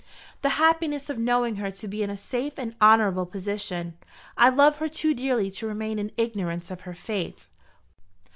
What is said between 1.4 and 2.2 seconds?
her to be in a